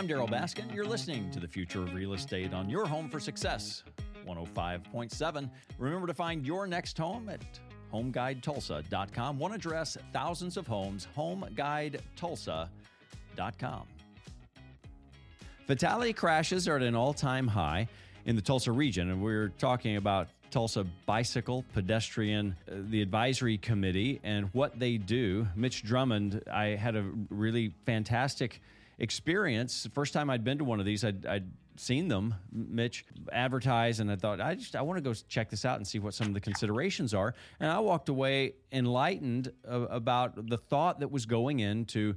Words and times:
I'm 0.00 0.08
Darryl 0.08 0.30
Baskin. 0.30 0.74
You're 0.74 0.86
listening 0.86 1.30
to 1.30 1.38
the 1.38 1.46
future 1.46 1.82
of 1.82 1.92
real 1.92 2.14
estate 2.14 2.54
on 2.54 2.70
your 2.70 2.86
home 2.86 3.10
for 3.10 3.20
success. 3.20 3.84
105.7. 4.26 5.50
Remember 5.76 6.06
to 6.06 6.14
find 6.14 6.46
your 6.46 6.66
next 6.66 6.96
home 6.96 7.28
at 7.28 7.42
homeguidetulsa.com. 7.92 9.38
One 9.38 9.52
address, 9.52 9.98
thousands 10.10 10.56
of 10.56 10.66
homes, 10.66 11.06
homeguidetulsa.com. 11.14 13.82
Fatality 15.66 16.12
crashes 16.14 16.66
are 16.66 16.76
at 16.76 16.82
an 16.82 16.94
all 16.94 17.12
time 17.12 17.46
high 17.46 17.86
in 18.24 18.36
the 18.36 18.42
Tulsa 18.42 18.72
region, 18.72 19.10
and 19.10 19.22
we're 19.22 19.50
talking 19.58 19.96
about 19.96 20.28
Tulsa 20.50 20.86
Bicycle 21.04 21.62
Pedestrian, 21.74 22.56
uh, 22.66 22.76
the 22.88 23.02
advisory 23.02 23.58
committee, 23.58 24.18
and 24.24 24.48
what 24.54 24.78
they 24.78 24.96
do. 24.96 25.46
Mitch 25.54 25.82
Drummond, 25.82 26.42
I 26.50 26.68
had 26.68 26.96
a 26.96 27.04
really 27.28 27.74
fantastic 27.84 28.62
experience. 29.00 29.88
First 29.92 30.12
time 30.12 30.30
I'd 30.30 30.44
been 30.44 30.58
to 30.58 30.64
one 30.64 30.78
of 30.78 30.86
these, 30.86 31.04
I'd, 31.04 31.26
I'd 31.26 31.50
seen 31.76 32.08
them, 32.08 32.34
Mitch, 32.52 33.06
advertise, 33.32 34.00
and 34.00 34.10
I 34.10 34.16
thought, 34.16 34.40
I 34.40 34.54
just, 34.54 34.76
I 34.76 34.82
want 34.82 34.98
to 34.98 35.02
go 35.02 35.14
check 35.28 35.48
this 35.50 35.64
out 35.64 35.76
and 35.78 35.86
see 35.86 35.98
what 35.98 36.14
some 36.14 36.28
of 36.28 36.34
the 36.34 36.40
considerations 36.40 37.14
are. 37.14 37.34
And 37.58 37.70
I 37.70 37.78
walked 37.80 38.10
away 38.10 38.54
enlightened 38.70 39.52
about 39.64 40.48
the 40.48 40.58
thought 40.58 41.00
that 41.00 41.10
was 41.10 41.26
going 41.26 41.60
into 41.60 42.14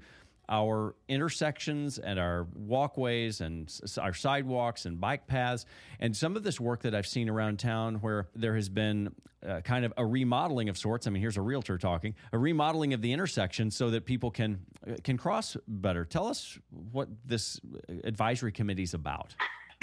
our 0.50 0.96
intersections 1.08 2.00
and 2.00 2.20
our 2.20 2.48
walkways 2.56 3.42
and 3.42 3.74
our 4.00 4.14
sidewalks 4.14 4.86
and 4.86 5.00
bike 5.00 5.26
paths 5.26 5.66
and 6.00 6.16
some 6.16 6.36
of 6.36 6.44
this 6.44 6.60
work 6.60 6.82
that 6.82 6.94
I've 6.94 7.08
seen 7.08 7.30
around 7.30 7.60
town 7.60 7.96
where 7.96 8.28
there 8.36 8.56
has 8.56 8.70
been 8.70 9.14
uh, 9.48 9.62
kind 9.62 9.86
of 9.86 9.94
a 9.98 10.06
remodeling 10.06 10.70
of 10.70 10.78
sorts. 10.78 11.08
I 11.08 11.10
mean, 11.10 11.22
here's 11.22 11.38
a 11.38 11.42
realtor 11.42 11.78
talking, 11.78 12.16
a 12.32 12.38
remodeling 12.38 12.94
of 12.94 13.02
the 13.02 13.12
intersection 13.12 13.72
so 13.72 13.90
that 13.90 14.06
people 14.06 14.32
can 14.32 14.60
uh, 14.88 14.96
can 15.04 15.18
cross 15.18 15.58
better. 15.68 16.06
Tell 16.06 16.28
us 16.28 16.58
what 16.92 17.10
this 17.26 17.60
advisory 18.04 18.52
committee 18.52 18.84
is 18.84 18.94
about. 18.94 19.36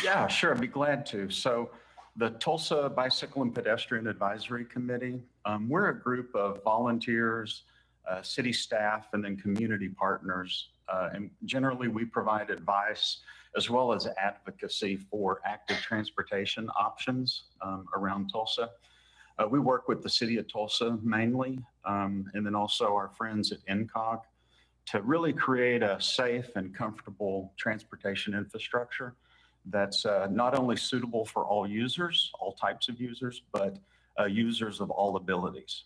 Yeah, 0.02 0.26
sure. 0.28 0.54
I'd 0.54 0.60
be 0.60 0.66
glad 0.66 1.04
to. 1.06 1.28
So 1.30 1.70
the 2.16 2.30
Tulsa 2.30 2.88
Bicycle 2.88 3.42
and 3.42 3.54
Pedestrian 3.54 4.06
Advisory 4.06 4.64
Committee, 4.64 5.20
um, 5.44 5.68
we're 5.68 5.88
a 5.88 5.98
group 5.98 6.34
of 6.34 6.62
volunteers 6.64 7.64
uh, 8.08 8.22
city 8.22 8.52
staff, 8.52 9.08
and 9.12 9.24
then 9.24 9.36
community 9.36 9.88
partners. 9.88 10.70
Uh, 10.88 11.10
and 11.14 11.30
generally, 11.44 11.88
we 11.88 12.04
provide 12.04 12.50
advice 12.50 13.18
as 13.56 13.68
well 13.68 13.92
as 13.92 14.06
advocacy 14.18 14.96
for 14.96 15.40
active 15.44 15.76
transportation 15.78 16.68
options 16.78 17.44
um, 17.62 17.86
around 17.96 18.30
Tulsa. 18.30 18.70
Uh, 19.38 19.48
we 19.48 19.58
work 19.58 19.88
with 19.88 20.02
the 20.02 20.08
city 20.08 20.38
of 20.38 20.46
Tulsa 20.50 20.98
mainly, 21.02 21.58
um, 21.84 22.26
and 22.34 22.44
then 22.44 22.54
also 22.54 22.94
our 22.94 23.08
friends 23.08 23.52
at 23.52 23.58
INCOG 23.66 24.20
to 24.86 25.02
really 25.02 25.32
create 25.32 25.82
a 25.82 26.00
safe 26.00 26.50
and 26.56 26.74
comfortable 26.74 27.52
transportation 27.56 28.34
infrastructure 28.34 29.14
that's 29.66 30.04
uh, 30.06 30.26
not 30.30 30.56
only 30.58 30.76
suitable 30.76 31.24
for 31.24 31.44
all 31.44 31.66
users, 31.66 32.30
all 32.40 32.52
types 32.52 32.88
of 32.88 33.00
users, 33.00 33.42
but 33.52 33.78
uh, 34.18 34.24
users 34.24 34.80
of 34.80 34.90
all 34.90 35.16
abilities. 35.16 35.84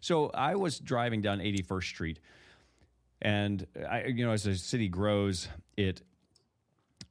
So 0.00 0.30
I 0.34 0.54
was 0.54 0.78
driving 0.78 1.20
down 1.20 1.38
81st 1.38 1.84
Street, 1.84 2.20
and 3.22 3.66
I, 3.88 4.04
you 4.04 4.24
know, 4.24 4.32
as 4.32 4.44
the 4.44 4.54
city 4.56 4.88
grows, 4.88 5.48
it 5.76 6.02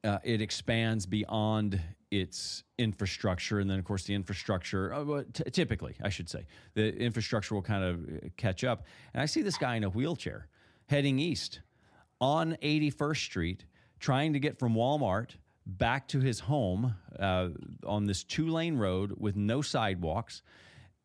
uh, 0.03 0.19
it 0.23 0.41
expands 0.41 1.05
beyond 1.05 1.79
its 2.11 2.63
infrastructure, 2.77 3.59
and 3.59 3.69
then 3.69 3.79
of 3.79 3.85
course 3.85 4.03
the 4.03 4.13
infrastructure, 4.13 4.93
uh, 4.93 5.23
t- 5.33 5.43
typically 5.51 5.95
I 6.03 6.09
should 6.09 6.29
say, 6.29 6.45
the 6.75 6.95
infrastructure 6.95 7.55
will 7.55 7.61
kind 7.61 7.83
of 7.83 8.03
uh, 8.03 8.29
catch 8.37 8.63
up. 8.63 8.85
And 9.13 9.21
I 9.21 9.25
see 9.25 9.41
this 9.41 9.57
guy 9.57 9.75
in 9.75 9.83
a 9.83 9.89
wheelchair 9.89 10.47
heading 10.87 11.19
east 11.19 11.61
on 12.21 12.57
81st 12.61 13.17
Street, 13.17 13.65
trying 13.99 14.33
to 14.33 14.39
get 14.39 14.59
from 14.59 14.75
Walmart 14.75 15.31
back 15.65 16.07
to 16.09 16.19
his 16.19 16.41
home 16.41 16.95
uh, 17.19 17.49
on 17.85 18.05
this 18.05 18.23
two 18.23 18.49
lane 18.49 18.77
road 18.77 19.13
with 19.17 19.35
no 19.35 19.61
sidewalks 19.61 20.41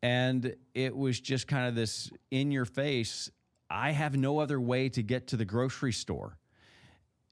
and 0.03 0.55
it 0.75 0.97
was 0.97 1.21
just 1.21 1.49
kind 1.49 1.67
of 1.67 1.75
this 1.75 2.11
in 2.31 2.50
your 2.50 2.65
face 2.65 3.31
I 3.71 3.91
have 3.91 4.17
no 4.17 4.39
other 4.39 4.61
way 4.61 4.89
to 4.91 5.03
get 5.03 5.28
to 5.28 5.37
the 5.37 5.45
grocery 5.45 5.93
store 5.93 6.39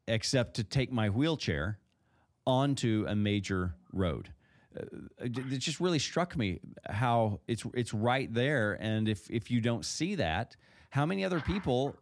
except 0.07 0.55
to 0.55 0.65
take 0.65 0.93
my 0.93 1.09
wheelchair 1.09 1.79
onto 2.47 3.05
a 3.09 3.17
major 3.17 3.75
road. 3.93 4.31
Uh, 4.79 4.85
it 5.21 5.59
just 5.59 5.81
really 5.81 5.99
struck 5.99 6.37
me 6.37 6.61
how 6.89 7.41
it's 7.49 7.65
it's 7.75 7.95
right 7.95 8.33
there, 8.33 8.77
and 8.81 9.09
if 9.09 9.29
if 9.31 9.51
you 9.51 9.61
don't 9.61 9.85
see 9.85 10.15
that, 10.17 10.55
how 10.91 11.07
many 11.07 11.25
other 11.25 11.41
people 11.41 11.97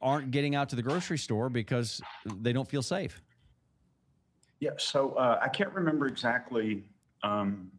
aren't 0.00 0.30
getting 0.30 0.54
out 0.54 0.68
to 0.68 0.76
the 0.76 0.82
grocery 0.82 1.18
store 1.18 1.48
because 1.48 2.00
they 2.36 2.52
don't 2.52 2.68
feel 2.68 2.82
safe? 2.82 3.20
Yeah, 4.60 4.70
so 4.78 5.12
uh, 5.12 5.40
I 5.42 5.48
can't 5.48 5.72
remember 5.72 6.06
exactly 6.06 6.84
um, 7.24 7.70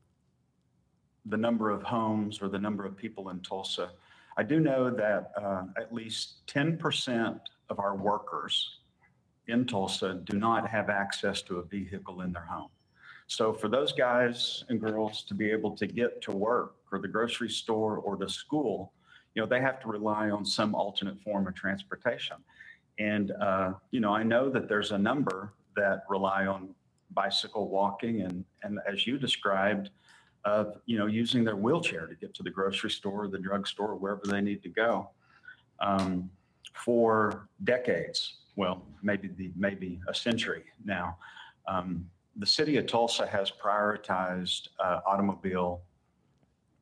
the 1.25 1.37
number 1.37 1.69
of 1.69 1.81
homes 1.83 2.41
or 2.41 2.49
the 2.49 2.59
number 2.59 2.85
of 2.85 2.95
people 2.95 3.29
in 3.29 3.39
Tulsa. 3.39 3.89
I 4.37 4.43
do 4.43 4.59
know 4.59 4.89
that 4.91 5.31
uh, 5.37 5.63
at 5.77 5.93
least 5.93 6.45
10% 6.47 7.39
of 7.69 7.79
our 7.79 7.95
workers 7.95 8.79
in 9.47 9.65
Tulsa 9.65 10.21
do 10.23 10.37
not 10.37 10.67
have 10.67 10.89
access 10.89 11.41
to 11.43 11.57
a 11.57 11.63
vehicle 11.63 12.21
in 12.21 12.33
their 12.33 12.45
home. 12.45 12.69
So 13.27 13.53
for 13.53 13.69
those 13.69 13.91
guys 13.91 14.63
and 14.69 14.79
girls 14.79 15.23
to 15.23 15.33
be 15.33 15.49
able 15.49 15.75
to 15.77 15.87
get 15.87 16.21
to 16.23 16.31
work 16.31 16.75
or 16.91 16.99
the 16.99 17.07
grocery 17.07 17.49
store 17.49 17.97
or 17.97 18.15
to 18.17 18.29
school, 18.29 18.93
you 19.33 19.41
know, 19.41 19.47
they 19.47 19.61
have 19.61 19.81
to 19.81 19.87
rely 19.87 20.29
on 20.29 20.45
some 20.45 20.75
alternate 20.75 21.19
form 21.21 21.47
of 21.47 21.55
transportation. 21.55 22.37
And, 22.99 23.31
uh, 23.31 23.73
you 23.91 23.99
know, 23.99 24.13
I 24.13 24.23
know 24.23 24.49
that 24.49 24.69
there's 24.69 24.91
a 24.91 24.97
number 24.97 25.53
that 25.75 26.03
rely 26.07 26.45
on 26.45 26.69
bicycle 27.11 27.69
walking 27.69 28.21
and, 28.21 28.45
and 28.63 28.79
as 28.87 29.07
you 29.07 29.17
described, 29.17 29.89
of 30.45 30.78
you 30.85 30.97
know 30.97 31.07
using 31.07 31.44
their 31.44 31.56
wheelchair 31.56 32.06
to 32.06 32.16
get 32.16 32.33
to 32.35 32.44
the 32.44 32.50
grocery 32.50 32.91
store, 32.91 33.28
the 33.28 33.39
drugstore, 33.39 33.95
wherever 33.95 34.22
they 34.25 34.41
need 34.41 34.61
to 34.63 34.69
go, 34.69 35.09
um, 35.79 36.29
for 36.73 37.50
decades. 37.63 38.35
Well, 38.55 38.84
maybe 39.01 39.28
the, 39.28 39.51
maybe 39.57 40.00
a 40.07 40.13
century 40.13 40.63
now. 40.85 41.17
Um, 41.67 42.09
the 42.38 42.45
city 42.45 42.78
of 42.78 42.85
Tulsa 42.85 43.25
has 43.28 43.51
prioritized 43.51 44.69
uh, 44.79 45.00
automobile 45.05 45.81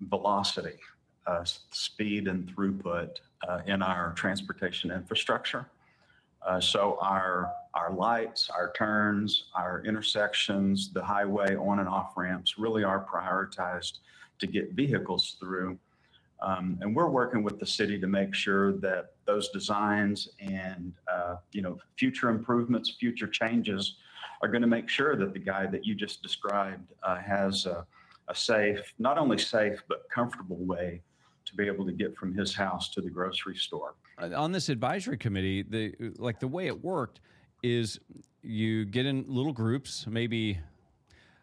velocity, 0.02 0.78
uh, 1.26 1.44
speed, 1.72 2.28
and 2.28 2.54
throughput 2.54 3.18
uh, 3.48 3.62
in 3.66 3.82
our 3.82 4.14
transportation 4.14 4.92
infrastructure. 4.92 5.68
Uh, 6.46 6.60
so 6.60 6.98
our 7.02 7.52
our 7.74 7.92
lights, 7.92 8.50
our 8.52 8.72
turns, 8.74 9.46
our 9.56 9.84
intersections, 9.84 10.92
the 10.94 11.04
highway 11.04 11.56
on 11.56 11.80
and 11.80 11.90
off 11.90 12.14
ramps 12.16 12.60
really 12.60 12.84
are 12.84 13.04
prioritized 13.04 14.00
to 14.38 14.46
get 14.46 14.74
vehicles 14.74 15.38
through. 15.40 15.78
Um, 16.42 16.78
and 16.82 16.96
we're 16.96 17.10
working 17.10 17.42
with 17.42 17.60
the 17.60 17.66
city 17.66 18.00
to 18.00 18.06
make 18.06 18.36
sure 18.36 18.74
that 18.74 19.14
those 19.26 19.50
designs 19.50 20.30
and 20.40 20.94
uh, 21.12 21.38
you 21.52 21.62
know 21.62 21.80
future 21.98 22.30
improvements, 22.30 22.92
future 23.00 23.28
changes 23.28 23.96
are 24.42 24.50
going 24.50 24.62
to 24.62 24.68
make 24.68 24.90
sure 24.90 25.16
that 25.16 25.34
the 25.34 25.40
guy 25.40 25.66
that 25.66 25.86
you 25.86 25.96
just 25.96 26.22
described 26.22 26.92
uh, 27.02 27.16
has 27.16 27.66
a, 27.66 27.86
a 28.28 28.36
safe, 28.36 28.94
not 29.00 29.18
only 29.18 29.38
safe 29.38 29.82
but 29.88 30.04
comfortable 30.14 30.58
way 30.58 31.02
to 31.46 31.56
be 31.56 31.66
able 31.66 31.86
to 31.86 31.94
get 31.94 32.16
from 32.18 32.34
his 32.34 32.54
house 32.54 32.90
to 32.90 33.02
the 33.02 33.10
grocery 33.10 33.56
store. 33.56 33.96
Uh, 34.22 34.30
on 34.36 34.52
this 34.52 34.70
advisory 34.70 35.18
committee, 35.18 35.64
the 35.64 35.94
like 36.18 36.40
the 36.40 36.48
way 36.48 36.68
it 36.68 36.84
worked 36.84 37.20
is 37.62 38.00
you 38.42 38.86
get 38.86 39.06
in 39.06 39.26
little 39.28 39.54
groups, 39.54 40.06
maybe 40.08 40.60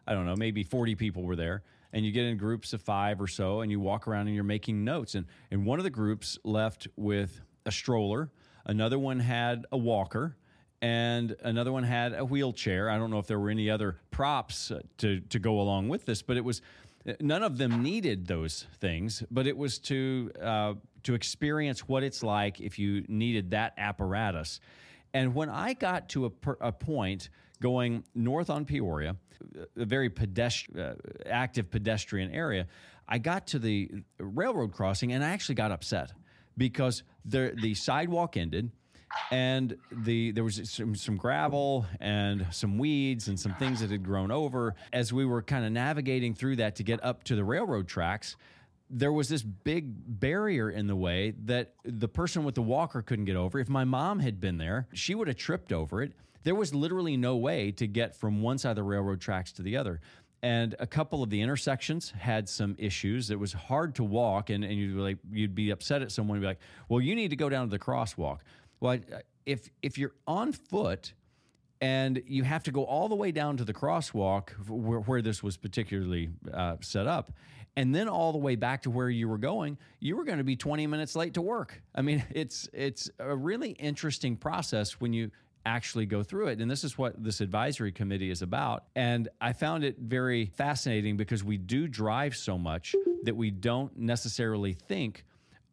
I 0.07 0.13
don't 0.13 0.25
know, 0.25 0.35
maybe 0.35 0.63
40 0.63 0.95
people 0.95 1.23
were 1.23 1.35
there, 1.35 1.63
and 1.93 2.05
you 2.05 2.11
get 2.11 2.25
in 2.25 2.37
groups 2.37 2.73
of 2.73 2.81
5 2.81 3.21
or 3.21 3.27
so 3.27 3.61
and 3.61 3.71
you 3.71 3.79
walk 3.79 4.07
around 4.07 4.27
and 4.27 4.35
you're 4.35 4.43
making 4.43 4.83
notes 4.83 5.15
and 5.15 5.25
and 5.49 5.65
one 5.65 5.79
of 5.79 5.83
the 5.83 5.89
groups 5.89 6.37
left 6.43 6.87
with 6.95 7.41
a 7.65 7.71
stroller, 7.71 8.31
another 8.65 8.97
one 8.97 9.19
had 9.19 9.65
a 9.71 9.77
walker, 9.77 10.35
and 10.81 11.35
another 11.43 11.71
one 11.71 11.83
had 11.83 12.13
a 12.13 12.25
wheelchair. 12.25 12.89
I 12.89 12.97
don't 12.97 13.11
know 13.11 13.19
if 13.19 13.27
there 13.27 13.39
were 13.39 13.49
any 13.49 13.69
other 13.69 13.97
props 14.11 14.71
uh, 14.71 14.81
to 14.99 15.19
to 15.19 15.39
go 15.39 15.59
along 15.59 15.89
with 15.89 16.05
this, 16.05 16.21
but 16.21 16.37
it 16.37 16.45
was 16.45 16.61
none 17.19 17.43
of 17.43 17.57
them 17.57 17.81
needed 17.81 18.27
those 18.27 18.65
things, 18.79 19.23
but 19.31 19.47
it 19.47 19.57
was 19.57 19.79
to 19.79 20.31
uh, 20.41 20.73
to 21.03 21.13
experience 21.13 21.87
what 21.87 22.03
it's 22.03 22.23
like 22.23 22.61
if 22.61 22.77
you 22.77 23.03
needed 23.07 23.51
that 23.51 23.73
apparatus. 23.77 24.59
And 25.13 25.35
when 25.35 25.49
I 25.49 25.73
got 25.73 26.09
to 26.09 26.25
a, 26.25 26.29
per, 26.29 26.57
a 26.61 26.71
point 26.71 27.29
going 27.59 28.03
north 28.15 28.49
on 28.49 28.65
Peoria, 28.65 29.15
a 29.75 29.85
very 29.85 30.09
uh, 30.09 30.93
active 31.25 31.69
pedestrian 31.69 32.31
area, 32.31 32.67
I 33.07 33.17
got 33.17 33.47
to 33.47 33.59
the 33.59 33.89
railroad 34.19 34.71
crossing 34.71 35.11
and 35.11 35.23
I 35.23 35.31
actually 35.31 35.55
got 35.55 35.71
upset 35.71 36.11
because 36.57 37.03
the 37.25 37.53
the 37.61 37.73
sidewalk 37.73 38.37
ended 38.37 38.71
and 39.31 39.77
the 39.91 40.31
there 40.31 40.43
was 40.43 40.61
some, 40.69 40.95
some 40.95 41.17
gravel 41.17 41.85
and 41.99 42.45
some 42.51 42.77
weeds 42.77 43.27
and 43.27 43.39
some 43.39 43.53
things 43.55 43.79
that 43.79 43.91
had 43.91 44.03
grown 44.03 44.31
over 44.31 44.75
as 44.93 45.11
we 45.11 45.25
were 45.25 45.41
kind 45.41 45.65
of 45.65 45.71
navigating 45.71 46.33
through 46.33 46.55
that 46.55 46.75
to 46.75 46.83
get 46.83 47.03
up 47.03 47.23
to 47.23 47.35
the 47.35 47.43
railroad 47.43 47.87
tracks 47.87 48.35
there 48.93 49.13
was 49.13 49.29
this 49.29 49.41
big 49.41 49.93
barrier 50.19 50.69
in 50.69 50.87
the 50.87 50.95
way 50.95 51.33
that 51.45 51.75
the 51.85 52.09
person 52.09 52.43
with 52.43 52.55
the 52.55 52.61
walker 52.61 53.01
couldn't 53.01 53.25
get 53.25 53.35
over 53.35 53.59
if 53.59 53.69
my 53.69 53.83
mom 53.83 54.19
had 54.19 54.39
been 54.39 54.57
there 54.57 54.87
she 54.93 55.15
would 55.15 55.27
have 55.27 55.37
tripped 55.37 55.71
over 55.71 56.01
it 56.01 56.13
there 56.43 56.55
was 56.55 56.73
literally 56.73 57.17
no 57.17 57.37
way 57.37 57.71
to 57.73 57.87
get 57.87 58.15
from 58.15 58.41
one 58.41 58.57
side 58.57 58.71
of 58.71 58.75
the 58.77 58.83
railroad 58.83 59.21
tracks 59.21 59.51
to 59.53 59.61
the 59.61 59.77
other. 59.77 60.01
And 60.43 60.75
a 60.79 60.87
couple 60.87 61.21
of 61.21 61.29
the 61.29 61.39
intersections 61.39 62.11
had 62.17 62.49
some 62.49 62.75
issues. 62.79 63.29
It 63.29 63.39
was 63.39 63.53
hard 63.53 63.93
to 63.95 64.03
walk, 64.03 64.49
and, 64.49 64.63
and 64.63 64.73
you'd, 64.73 64.95
be 64.95 65.01
like, 65.01 65.17
you'd 65.31 65.53
be 65.53 65.69
upset 65.69 66.01
at 66.01 66.11
someone 66.11 66.37
and 66.37 66.41
be 66.41 66.47
like, 66.47 66.59
well, 66.89 66.99
you 66.99 67.15
need 67.15 67.29
to 67.29 67.35
go 67.35 67.47
down 67.47 67.67
to 67.67 67.69
the 67.69 67.77
crosswalk. 67.77 68.39
Well, 68.81 68.99
if, 69.45 69.69
if 69.81 69.97
you're 69.97 70.13
on 70.27 70.51
foot, 70.51 71.13
and 71.79 72.21
you 72.27 72.43
have 72.43 72.63
to 72.63 72.71
go 72.71 72.83
all 72.83 73.09
the 73.09 73.15
way 73.15 73.31
down 73.31 73.57
to 73.57 73.65
the 73.65 73.73
crosswalk 73.73 74.51
where, 74.69 74.99
where 74.99 75.21
this 75.21 75.41
was 75.41 75.57
particularly 75.57 76.29
uh, 76.53 76.75
set 76.79 77.07
up 77.07 77.33
and 77.75 77.95
then 77.95 78.07
all 78.07 78.31
the 78.31 78.37
way 78.37 78.55
back 78.55 78.83
to 78.83 78.89
where 78.89 79.09
you 79.09 79.27
were 79.27 79.37
going 79.37 79.77
you 79.99 80.15
were 80.15 80.23
going 80.23 80.37
to 80.37 80.43
be 80.43 80.55
20 80.55 80.87
minutes 80.87 81.15
late 81.15 81.33
to 81.33 81.41
work. 81.41 81.81
I 81.95 82.01
mean 82.01 82.23
it's 82.31 82.69
it's 82.71 83.09
a 83.19 83.35
really 83.35 83.71
interesting 83.71 84.37
process 84.37 85.01
when 85.01 85.11
you 85.11 85.31
actually 85.65 86.07
go 86.07 86.23
through 86.23 86.47
it 86.47 86.59
and 86.59 86.69
this 86.69 86.83
is 86.83 86.97
what 86.97 87.23
this 87.23 87.39
advisory 87.39 87.91
committee 87.91 88.31
is 88.31 88.41
about 88.41 88.85
and 88.95 89.29
i 89.39 89.53
found 89.53 89.83
it 89.83 89.95
very 89.99 90.47
fascinating 90.55 91.15
because 91.15 91.43
we 91.43 91.55
do 91.55 91.87
drive 91.87 92.35
so 92.35 92.57
much 92.57 92.95
that 93.21 93.35
we 93.35 93.51
don't 93.51 93.95
necessarily 93.95 94.73
think 94.73 95.23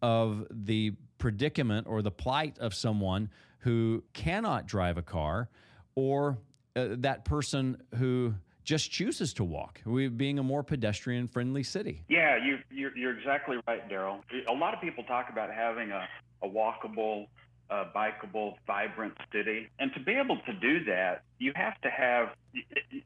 of 0.02 0.46
the 0.50 0.92
predicament 1.18 1.86
or 1.86 2.02
the 2.02 2.10
plight 2.10 2.58
of 2.58 2.74
someone 2.74 3.30
who 3.60 4.02
cannot 4.12 4.66
drive 4.66 4.98
a 4.98 5.02
car 5.02 5.48
or 5.94 6.38
uh, 6.76 6.88
that 6.90 7.24
person 7.24 7.82
who 7.96 8.34
just 8.62 8.90
chooses 8.90 9.32
to 9.32 9.44
walk, 9.44 9.80
we 9.86 10.08
being 10.08 10.38
a 10.38 10.42
more 10.42 10.62
pedestrian 10.62 11.26
friendly 11.26 11.62
city. 11.62 12.04
Yeah, 12.08 12.36
you, 12.36 12.58
you're, 12.70 12.96
you're 12.96 13.18
exactly 13.18 13.56
right, 13.66 13.88
Darryl. 13.88 14.20
A 14.46 14.52
lot 14.52 14.74
of 14.74 14.80
people 14.80 15.04
talk 15.04 15.30
about 15.30 15.52
having 15.52 15.90
a, 15.90 16.06
a 16.42 16.48
walkable, 16.48 17.28
uh, 17.70 17.86
bikeable, 17.96 18.56
vibrant 18.66 19.14
city. 19.32 19.68
And 19.78 19.90
to 19.94 20.00
be 20.00 20.12
able 20.12 20.38
to 20.46 20.52
do 20.52 20.84
that, 20.84 21.22
you 21.38 21.52
have 21.56 21.80
to 21.80 21.88
have 21.88 22.28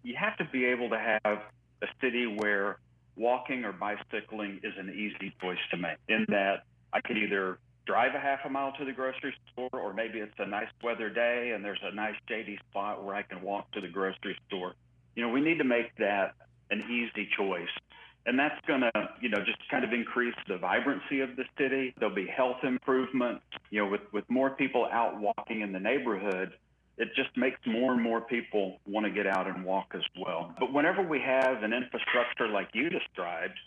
you 0.03 0.17
have 0.17 0.37
to 0.39 0.45
be 0.53 0.65
able 0.65 0.89
to 0.91 0.99
have 0.99 1.39
a 1.83 1.87
city 2.01 2.27
where 2.27 2.79
walking 3.17 3.65
or 3.65 3.73
bicycling 3.73 4.61
is 4.63 4.73
an 4.79 4.91
easy 4.91 5.33
choice 5.41 5.59
to 5.71 5.77
make. 5.77 5.97
In 6.09 6.27
that 6.29 6.65
I 6.93 7.01
could 7.01 7.19
either 7.19 7.59
drive 7.87 8.15
a 8.15 8.21
half 8.21 8.41
a 8.45 8.49
mile 8.49 8.73
to 8.79 8.85
the 8.85 8.93
grocery 8.93 9.35
store, 9.53 9.71
or 9.73 9.93
maybe 9.93 10.19
it's 10.19 10.39
a 10.39 10.47
nice 10.47 10.69
weather 10.83 11.11
day 11.11 11.53
and 11.55 11.65
there's 11.65 11.81
a 11.83 11.95
nice 11.95 12.15
shady 12.29 12.59
spot 12.71 13.05
where 13.05 13.15
I 13.15 13.23
can 13.23 13.43
walk 13.43 13.71
to 13.73 13.81
the 13.81 13.89
grocery 13.89 14.37
store. 14.47 14.75
You 15.15 15.23
know, 15.23 15.31
we 15.31 15.41
need 15.41 15.59
to 15.59 15.65
make 15.65 15.95
that 15.99 16.35
an 16.71 16.83
easy 16.91 17.29
choice. 17.37 17.69
And 18.25 18.39
that's 18.39 18.55
going 18.67 18.83
to, 18.83 18.93
you 19.21 19.29
know, 19.29 19.39
just 19.39 19.59
kind 19.69 19.85
of 19.85 19.93
increase 19.93 20.35
the 20.47 20.57
vibrancy 20.57 21.21
of 21.21 21.35
the 21.37 21.45
city. 21.59 21.93
There'll 21.99 22.15
be 22.15 22.27
health 22.27 22.59
improvements. 22.63 23.43
You 23.71 23.85
know, 23.85 23.91
with, 23.91 24.03
with 24.13 24.25
more 24.31 24.51
people 24.51 24.89
out 24.93 25.21
walking 25.21 25.63
in 25.63 25.73
the 25.73 25.81
neighborhood, 25.81 26.53
it 26.99 27.09
just 27.17 27.37
makes 27.37 27.59
more 27.67 27.93
and 27.95 28.03
more 28.03 28.21
people 28.21 28.79
want 28.87 29.07
to 29.07 29.11
get 29.11 29.27
out 29.27 29.49
and 29.49 29.65
walk 29.65 29.93
as 29.95 30.03
well. 30.17 30.55
But 30.61 30.73
whenever 30.73 31.03
we 31.03 31.21
have 31.21 31.65
an 31.65 31.73
infrastructure 31.73 32.47
like 32.49 32.69
you 32.75 32.91
described, 32.91 33.59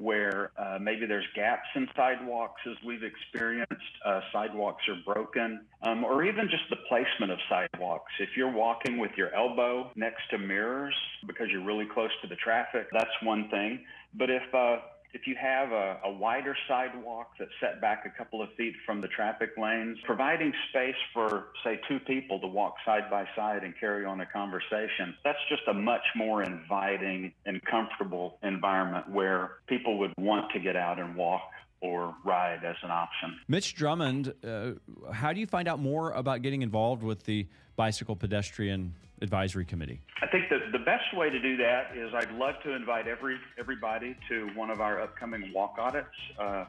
where 0.00 0.50
uh, 0.58 0.78
maybe 0.80 1.04
there's 1.04 1.26
gaps 1.36 1.68
in 1.76 1.86
sidewalks 1.94 2.60
as 2.66 2.76
we've 2.84 3.02
experienced, 3.02 3.74
uh, 4.04 4.20
sidewalks 4.32 4.82
are 4.88 4.96
broken, 5.04 5.60
um, 5.82 6.04
or 6.04 6.24
even 6.24 6.48
just 6.48 6.64
the 6.70 6.76
placement 6.88 7.30
of 7.30 7.38
sidewalks. 7.48 8.10
If 8.18 8.30
you're 8.36 8.52
walking 8.52 8.98
with 8.98 9.10
your 9.16 9.34
elbow 9.34 9.90
next 9.96 10.22
to 10.30 10.38
mirrors 10.38 10.94
because 11.26 11.48
you're 11.50 11.64
really 11.64 11.86
close 11.92 12.10
to 12.22 12.28
the 12.28 12.36
traffic, 12.36 12.86
that's 12.92 13.10
one 13.22 13.48
thing. 13.50 13.84
But 14.14 14.30
if 14.30 14.42
uh, 14.54 14.78
if 15.12 15.26
you 15.26 15.34
have 15.40 15.72
a, 15.72 15.98
a, 16.04 16.10
wider 16.10 16.56
sidewalk 16.68 17.30
that's 17.38 17.50
set 17.60 17.80
back 17.80 18.04
a 18.06 18.10
couple 18.16 18.42
of 18.42 18.48
feet 18.56 18.74
from 18.86 19.00
the 19.00 19.08
traffic 19.08 19.50
lanes, 19.56 19.98
providing 20.04 20.52
space 20.68 20.94
for, 21.12 21.46
say, 21.64 21.80
two 21.88 21.98
people 22.00 22.38
to 22.40 22.46
walk 22.46 22.74
side 22.84 23.10
by 23.10 23.26
side 23.34 23.64
and 23.64 23.74
carry 23.78 24.04
on 24.04 24.20
a 24.20 24.26
conversation, 24.26 25.14
that's 25.24 25.38
just 25.48 25.62
a 25.68 25.74
much 25.74 26.04
more 26.14 26.42
inviting 26.42 27.32
and 27.46 27.64
comfortable 27.64 28.38
environment 28.42 29.10
where 29.10 29.52
people 29.66 29.98
would 29.98 30.12
want 30.18 30.50
to 30.52 30.60
get 30.60 30.76
out 30.76 30.98
and 30.98 31.16
walk 31.16 31.42
or 31.80 32.14
ride 32.24 32.64
as 32.64 32.76
an 32.82 32.90
option. 32.90 33.38
Mitch 33.48 33.74
Drummond, 33.74 34.34
uh, 34.44 34.72
how 35.12 35.32
do 35.32 35.40
you 35.40 35.46
find 35.46 35.66
out 35.66 35.78
more 35.78 36.12
about 36.12 36.42
getting 36.42 36.62
involved 36.62 37.02
with 37.02 37.24
the 37.24 37.46
Bicycle 37.76 38.14
Pedestrian 38.14 38.94
Advisory 39.22 39.64
Committee? 39.64 40.00
I 40.22 40.26
think 40.26 40.50
that 40.50 40.72
the 40.72 40.78
best 40.78 41.16
way 41.16 41.30
to 41.30 41.40
do 41.40 41.56
that 41.58 41.96
is 41.96 42.12
I'd 42.14 42.32
love 42.32 42.54
to 42.64 42.74
invite 42.74 43.06
every 43.06 43.38
everybody 43.58 44.16
to 44.28 44.48
one 44.54 44.70
of 44.70 44.80
our 44.80 45.00
upcoming 45.00 45.52
walk 45.54 45.76
audits. 45.78 46.08
Uh, 46.38 46.64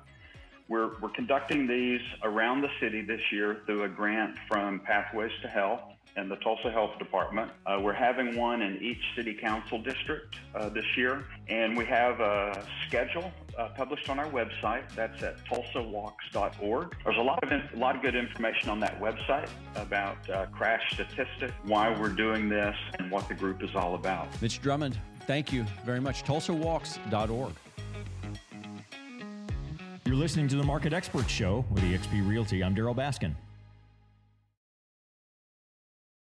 we're, 0.70 0.92
we're 1.02 1.10
conducting 1.10 1.68
these 1.68 2.00
around 2.24 2.62
the 2.62 2.70
city 2.80 3.02
this 3.02 3.22
year 3.30 3.58
through 3.66 3.84
a 3.84 3.90
grant 3.90 4.38
from 4.48 4.80
Pathways 4.80 5.32
to 5.42 5.50
Health 5.50 5.82
and 6.16 6.30
the 6.30 6.36
Tulsa 6.38 6.72
Health 6.72 6.98
Department. 7.00 7.52
Uh, 7.66 7.80
we're 7.82 7.94
having 7.94 8.36
one 8.36 8.62
in 8.62 8.78
each 8.82 9.02
city 9.16 9.34
council 9.34 9.82
district 9.82 10.36
uh, 10.56 10.70
this 10.70 10.86
year, 10.98 11.26
and 11.48 11.78
we 11.78 11.86
have 11.86 12.20
a 12.20 12.66
schedule 12.88 13.32
uh, 13.58 13.70
published 13.76 14.10
on 14.10 14.20
our 14.20 14.30
website. 14.30 14.84
That's 14.96 15.22
at 15.24 15.44
tulsawalks.org. 15.46 16.96
There's 17.04 17.18
a 17.18 17.22
lot 17.22 17.44
of 17.44 17.52
a 17.52 17.78
lot 17.78 17.96
of 17.96 18.02
good 18.02 18.16
information 18.16 18.70
on 18.70 18.80
that 18.82 19.00
website 19.00 19.50
about 19.76 20.30
uh, 20.30 20.46
crash 20.48 20.82
statistics, 20.94 21.54
why 21.64 21.98
we're 21.98 22.10
doing 22.10 22.50
this, 22.50 22.76
and 23.00 23.12
what 23.12 23.28
the 23.28 23.34
group 23.34 23.64
is 23.64 23.76
all 23.76 23.96
about. 23.96 24.28
Mitch 24.42 24.62
Drummond, 24.62 24.98
thank 25.28 25.52
you 25.52 25.66
very 25.86 26.02
much. 26.02 26.24
tulsawalks.org. 26.24 27.54
You're 30.06 30.16
listening 30.16 30.48
to 30.50 30.58
the 30.58 30.64
Market 30.64 30.94
Expert 30.94 31.30
Show 31.30 31.64
with 31.72 31.84
eXp 31.84 32.28
Realty. 32.28 32.64
I'm 32.64 32.76
Darryl 32.76 32.96
Baskin. 32.96 33.34